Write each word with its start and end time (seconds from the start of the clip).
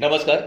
नमस्कार 0.00 0.38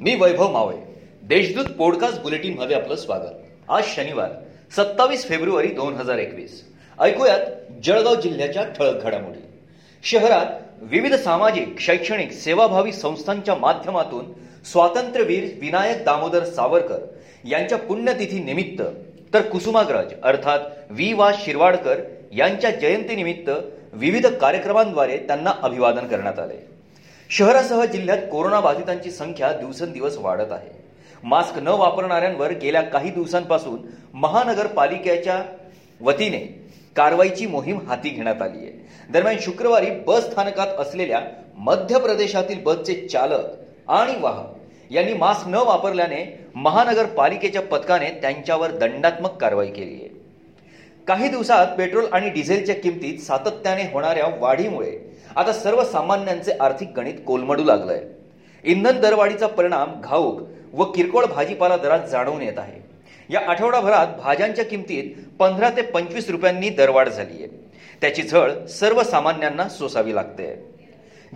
मी 0.00 0.14
वैभव 0.14 0.50
मावळे. 0.50 0.76
देशदूत 1.22 1.64
पॉडकास्ट 1.64 2.20
बुलेटिनमध्ये 2.22 2.76
आपलं 2.76 2.96
स्वागत. 2.96 3.32
आज 3.68 3.84
शनिवार 3.84 4.28
सत्तावीस 4.76 5.28
फेब्रुवारी 5.28 5.66
दोन 5.66 5.94
हजार 5.94 6.18
एकवीस. 6.18 6.64
ऐकूयात 7.00 7.38
जळगाव 7.84 8.14
जिल्ह्याच्या 8.14 8.64
ठळक 8.64 9.02
घडामोडी. 9.02 9.40
शहरात 10.04 10.46
विविध 10.82 11.14
सामाजिक 11.14 11.80
शैक्षणिक 11.80 12.32
सेवाभावी 12.32 12.92
संस्थांच्या 12.92 13.54
माध्यमातून 13.54 14.24
स्वातंत्र्यवीर 14.72 15.44
विनायक 15.60 16.04
दामोदर 16.04 16.44
सावरकर 16.44 16.98
यांच्या 17.44 17.78
पुण्यतिथी 17.78 18.42
निमित्त 18.44 18.82
तर 19.34 19.42
कुसुमाग्रज 19.42 20.12
अर्थात 20.22 20.60
वी 20.90 21.12
वा 21.12 21.32
शिरवाडकर 21.38 22.00
यांच्या 22.32 22.70
जयंतीनिमित्त 22.70 23.50
विविध 23.92 24.26
कार्यक्रमांद्वारे 24.26 25.16
त्यांना 25.16 25.50
अभिवादन 25.62 26.06
करण्यात 26.06 26.38
आले. 26.38 26.79
शहरासह 27.30 27.84
जिल्ह्यात 27.84 28.18
कोरोना 28.30 28.60
बाधितांची 28.60 29.10
संख्या 29.10 29.52
दिवसेंदिवस 29.52 30.16
वाढत 30.18 30.52
आहे. 30.52 30.70
मास्क 31.24 31.58
न 31.58 31.68
वापरणाऱ्यांवर 31.68 32.52
गेल्या 32.52 32.80
काही 32.82 33.10
दिवसांपासून 33.10 33.78
महानगरपालिकेच्या 34.14 35.42
वतीने 36.00 36.38
कारवाईची 36.96 37.46
मोहीम 37.46 37.78
हाती 37.88 38.08
घेण्यात 38.08 38.42
आली 38.42 38.58
आहे. 38.58 38.72
दरम्यान 39.10 39.36
शुक्रवारी 39.40 39.90
बस 40.06 40.30
स्थानकात 40.30 40.78
असलेल्या 40.78 41.20
मध्य 41.56 41.98
प्रदेशातील 41.98 42.62
बसचे 42.62 42.94
चालक 43.08 43.90
आणि 43.90 44.20
वाहक 44.20 44.92
यांनी 44.92 45.12
मास्क 45.12 45.48
न 45.48 45.54
वापरल्याने 45.54 46.24
महानगरपालिकेच्या 46.54 47.62
पथकाने 47.62 48.08
त्यांच्यावर 48.22 48.70
दंडात्मक 48.70 49.36
कारवाई 49.36 49.70
केली 49.70 49.94
आहे. 49.94 50.08
काही 51.06 51.28
दिवसात 51.28 51.76
पेट्रोल 51.78 52.06
आणि 52.12 52.30
डिझेलच्या 52.30 52.74
किमतीत 52.74 53.18
सातत्याने 53.18 53.82
होणाऱ्या 53.82 54.26
वाढीमुळे 54.38 54.98
आता 55.36 55.52
सर्वसामान्यांचे 55.52 56.52
आर्थिक 56.60 56.88
गणित 56.96 57.14
कोलमडू 57.26 57.64
लागलंय. 57.64 58.00
इंधन 58.64 59.00
दरवाढीचा 59.00 59.46
परिणाम 59.46 60.00
घाऊक 60.00 60.40
व 60.72 60.84
किरकोळ 60.84 61.26
भाजीपाला 61.26 61.76
दरात 61.76 62.06
जाणवून 62.06 62.42
येत 62.42 62.58
आहे. 62.58 62.80
या 63.30 63.40
आठवडाभरात 63.48 64.06
भाज्यांच्या 64.18 64.64
किमतीत 64.64 65.14
पंधरा 65.38 65.70
ते 65.70 65.82
पंचवीस 65.82 66.30
रुपयांनी 66.30 66.68
दरवाढ 66.68 67.08
झाली 67.08 67.42
आहे 67.42 67.48
त्याची 68.00 68.22
झळ 68.22 68.66
सर्वसामान्यांना 68.66 69.68
सोसावी 69.68 70.14
लागते. 70.14 70.54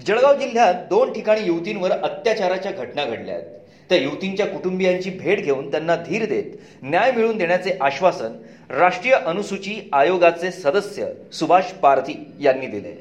जळगाव 0.06 0.34
जिल्ह्यात 0.34 0.74
दोन 0.74 1.12
ठिकाणी 1.12 1.46
युवतींवर 1.46 1.90
अत्याचाराच्या 1.90 2.72
घटना 2.72 3.04
घडल्या 3.04 3.34
आहेत. 3.34 3.44
त्या 3.88 3.98
युवतींच्या 3.98 4.46
कुटुंबियांची 4.46 5.10
भेट 5.10 5.40
घेऊन 5.40 5.70
त्यांना 5.70 5.96
धीर 5.96 6.24
देत 6.26 6.44
न्याय 6.82 7.10
मिळवून 7.12 7.38
देण्याचे 7.38 7.76
आश्वासन 7.80 8.32
राष्ट्रीय 8.70 9.14
अनुसूची 9.14 9.88
आयोगाचे 9.92 10.50
सदस्य 10.50 11.06
सुभाष 11.32 11.72
पारधी 11.72 12.14
यांनी 12.40 12.66
दिले. 12.66 12.94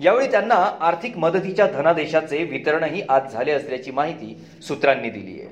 यावेळी 0.00 0.30
त्यांना 0.30 0.54
आर्थिक 0.80 1.16
मदतीच्या 1.18 1.66
धनादेशाचे 1.66 2.44
वितरणही 2.44 3.02
आज 3.08 3.32
झाले 3.32 3.52
असल्याची 3.52 3.90
माहिती 3.90 4.36
सूत्रांनी 4.68 5.10
दिली 5.10 5.40
आहे. 5.40 5.48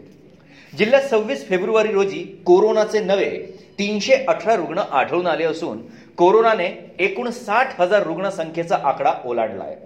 जिल्ह्यात 0.78 1.02
सव्वीस 1.02 1.48
फेब्रुवारी 1.48 1.92
रोजी 1.92 2.42
कोरोनाचे 2.47 3.00
नवे 3.00 3.30
तीनशे 3.78 4.14
अठरा 4.28 4.56
रुग्ण 4.56 4.78
आढळून 4.78 5.27
आले 5.27 5.45
असून 5.45 5.78
कोरोनाने 6.17 6.95
एकूण 6.98 7.30
साठ 7.30 7.80
हजार 7.80 8.02
रुग्णसंख्येचा 8.02 8.78
आकडा 8.84 9.12
ओलांडलाय. 9.25 9.77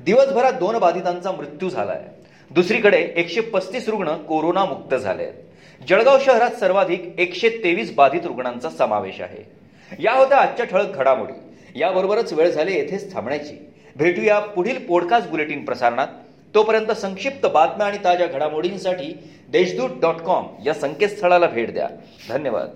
दिवसभरात 0.00 0.52
दोन 0.52 0.78
बाधितांचा 0.78 1.32
मृत्यू 1.32 1.68
झालाय. 1.68 2.02
दुसरीकडे 2.54 3.12
एकशे 3.16 3.40
पस्तीस 3.40 3.88
रुग्ण 3.88 4.16
कोरोनामुक्त 4.16 4.94
झाले 4.94 5.22
आहेत. 5.22 5.34
जळगाव 5.88 6.18
शहरात 6.20 6.50
सर्वाधिक 6.50 7.14
एकशे 7.18 7.48
तेवीस 7.48 7.94
बाधित 7.94 8.20
रुग्णांचा 8.24 8.70
समावेश 8.70 9.20
आहे. 9.20 9.50
या 10.02 10.12
होत्या 10.12 10.38
आजच्या 10.38 10.66
ठळक 10.66 10.96
घडामोडी. 10.96 11.32
याबरोबरच 11.80 12.32
वेळ 12.32 12.50
झाली 12.50 12.72
येथेच 12.72 13.12
थांबण्याची. 13.12 13.68
भेटूया 13.96 14.38
पुढील 14.38 14.86
पॉडकास्ट 14.86 15.28
बुलेटिन 15.28 15.64
प्रसारणात. 15.64 16.06
तोपर्यंत 16.54 16.90
संक्षिप्त 16.90 17.46
बातम्या 17.46 17.86
आणि 17.86 17.98
ताज्या 18.04 18.26
घडामोडींसाठी 18.26 19.18
देशदूत 19.48 19.90
डॉट 20.00 20.14
कॉम 20.14 20.44
या 20.66 20.74
संकेतस्थळाला 20.74 21.46
भेट 21.46 21.72
द्या. 21.72 21.88
धन्यवाद. 22.28 22.68